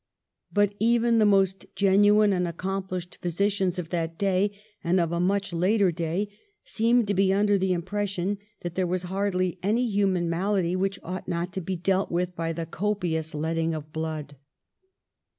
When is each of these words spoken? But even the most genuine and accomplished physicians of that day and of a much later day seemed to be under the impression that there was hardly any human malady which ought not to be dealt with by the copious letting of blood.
But 0.51 0.73
even 0.79 1.19
the 1.19 1.27
most 1.27 1.67
genuine 1.75 2.33
and 2.33 2.47
accomplished 2.47 3.19
physicians 3.21 3.77
of 3.77 3.89
that 3.89 4.17
day 4.17 4.49
and 4.83 4.99
of 4.99 5.11
a 5.11 5.19
much 5.19 5.53
later 5.53 5.91
day 5.91 6.27
seemed 6.63 7.07
to 7.07 7.13
be 7.13 7.31
under 7.31 7.55
the 7.55 7.71
impression 7.71 8.39
that 8.61 8.73
there 8.73 8.87
was 8.87 9.03
hardly 9.03 9.59
any 9.61 9.87
human 9.87 10.27
malady 10.27 10.75
which 10.75 10.97
ought 11.03 11.27
not 11.27 11.53
to 11.53 11.61
be 11.61 11.75
dealt 11.75 12.09
with 12.11 12.35
by 12.35 12.51
the 12.51 12.65
copious 12.65 13.35
letting 13.35 13.75
of 13.75 13.93
blood. 13.93 14.35